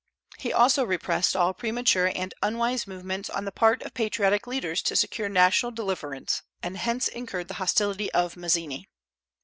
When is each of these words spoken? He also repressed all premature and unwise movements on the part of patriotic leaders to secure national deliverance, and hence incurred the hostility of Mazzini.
He 0.39 0.51
also 0.51 0.83
repressed 0.83 1.35
all 1.35 1.53
premature 1.53 2.11
and 2.15 2.33
unwise 2.41 2.87
movements 2.87 3.29
on 3.29 3.45
the 3.45 3.51
part 3.51 3.83
of 3.83 3.93
patriotic 3.93 4.47
leaders 4.47 4.81
to 4.81 4.95
secure 4.95 5.29
national 5.29 5.73
deliverance, 5.73 6.41
and 6.63 6.75
hence 6.75 7.07
incurred 7.07 7.49
the 7.49 7.53
hostility 7.61 8.11
of 8.11 8.35
Mazzini. 8.35 8.87